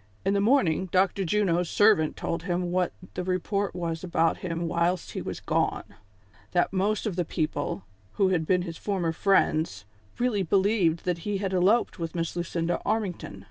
[0.26, 1.24] "In the morning Dr.
[1.24, 5.94] Juno's servant told him what the report was about him whilst he was gone;
[6.50, 7.82] that most of the people,
[8.16, 9.86] who had been his former friends,
[10.18, 13.46] really believed that he had eloped with Miss Lucinda Armington.